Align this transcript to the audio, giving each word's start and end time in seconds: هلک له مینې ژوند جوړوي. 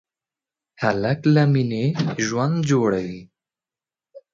هلک 0.81 1.19
له 1.33 1.43
مینې 1.53 1.85
ژوند 2.25 2.57
جوړوي. 2.69 3.21